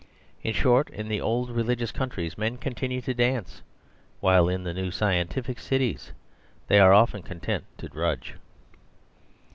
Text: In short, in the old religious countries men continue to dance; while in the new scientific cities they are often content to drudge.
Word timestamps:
In 0.41 0.55
short, 0.55 0.89
in 0.89 1.09
the 1.09 1.21
old 1.21 1.51
religious 1.51 1.91
countries 1.91 2.35
men 2.35 2.57
continue 2.57 3.01
to 3.01 3.13
dance; 3.13 3.61
while 4.19 4.49
in 4.49 4.63
the 4.63 4.73
new 4.73 4.89
scientific 4.89 5.59
cities 5.59 6.11
they 6.69 6.79
are 6.79 6.91
often 6.91 7.21
content 7.21 7.65
to 7.77 7.87
drudge. 7.87 8.33